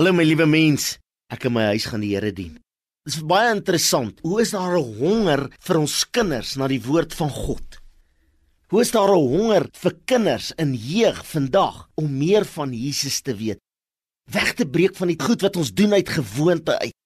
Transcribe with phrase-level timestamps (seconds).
[0.00, 0.94] Hallo my liewe mens,
[1.28, 2.54] ek in my huis gaan die Here dien.
[3.04, 4.22] Dit is baie interessant.
[4.24, 7.76] Hoe is daar 'n honger vir ons kinders na die woord van God?
[8.72, 13.36] Hoe is daar 'n honger vir kinders in jeug vandag om meer van Jesus te
[13.36, 13.58] weet?
[14.32, 16.96] Weg te breek van die goed wat ons doen uit gewoonte uit.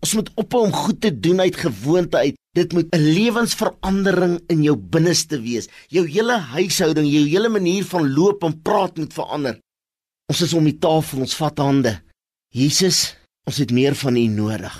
[0.00, 2.36] Ons moet ophou om goed te doen uit gewoonte uit.
[2.56, 5.68] Dit moet 'n lewensverandering in jou binneste wees.
[5.88, 9.60] Jou hele huishouding, jou hele manier van loop en praat moet verander.
[10.32, 12.00] Ons is om die tafel, ons vat hande.
[12.50, 13.12] Jesus,
[13.46, 14.74] ons het meer van U nodig.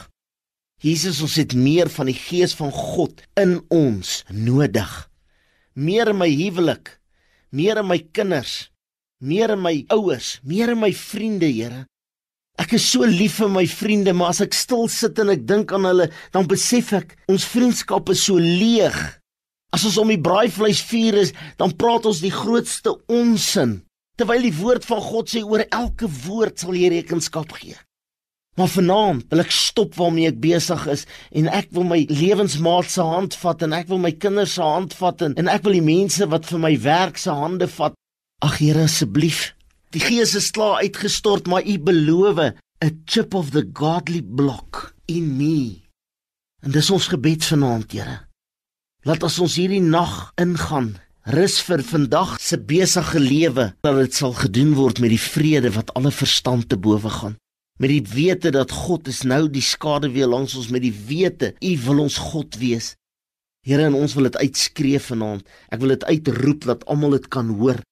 [0.82, 4.90] Jesus, ons het meer van die gees van God in ons nodig.
[5.78, 6.96] Meer in my huwelik,
[7.54, 8.72] meer in my kinders,
[9.22, 11.84] meer in my ouers, meer in my vriende, Here.
[12.58, 15.70] Ek is so lief vir my vriende, maar as ek stil sit en ek dink
[15.70, 18.98] aan hulle, dan besef ek ons vriendskap is so leeg.
[19.70, 21.30] As ons om die braaivleis vuur is,
[21.60, 23.78] dan praat ons die grootste onsin
[24.20, 27.78] terwyl die woord van God sê oor elke woord sal jy rekenskap gee.
[28.58, 31.06] Maar vanaand wil ek stop waarmee ek besig is
[31.38, 34.96] en ek wil my lewensmaat se hand vat en ek wil my kinders se hand
[34.98, 37.96] vat en, en ek wil die mense wat vir my werk se hande vat.
[38.44, 39.54] Ag Here asseblief.
[39.96, 45.36] Die Gees is klaar uitgestort, maar U beloof 'n chip of the godly block in
[45.36, 45.82] me.
[46.62, 48.26] En dis ons gebed vanaand, Here.
[49.04, 54.32] Laat as ons hierdie nag ingaan rus vir vandag se besige lewe dat dit sal
[54.32, 57.36] gedoen word met die vrede wat alle verstand te bowe gaan.
[57.80, 61.54] Met die wete dat God is nou die skade weer langs ons met die wete
[61.60, 62.94] u wil ons God wees.
[63.64, 65.44] Here en ons wil dit uitskree vanaand.
[65.68, 67.82] Ek wil dit uitroep dat almal dit kan hoor.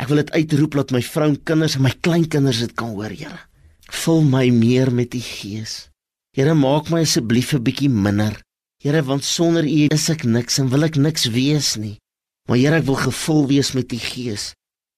[0.00, 3.12] Ek wil dit uitroep dat my vrou en kinders en my kleinkinders dit kan hoor
[3.12, 3.44] Here.
[3.88, 5.88] Vul my meer met u gees.
[6.36, 8.40] Here maak my asseblief 'n bietjie minder.
[8.80, 11.98] Here want sonder u is ek niks en wil ek niks wees nie
[12.48, 14.54] Maar Here, ek wil gevul wees met U Gees.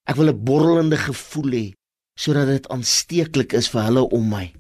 [0.07, 1.67] Ek wil 'n borrelende gevoel hê
[2.15, 4.53] sodat dit aansteeklik is vir hulle om my.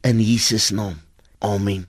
[0.00, 0.96] In Jesus naam.
[1.38, 1.86] Amen.